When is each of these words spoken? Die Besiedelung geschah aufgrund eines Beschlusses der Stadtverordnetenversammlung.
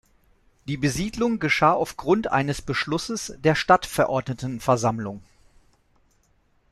Die 0.67 0.77
Besiedelung 0.77 1.37
geschah 1.37 1.73
aufgrund 1.73 2.27
eines 2.31 2.63
Beschlusses 2.63 3.35
der 3.43 3.53
Stadtverordnetenversammlung. 3.53 5.21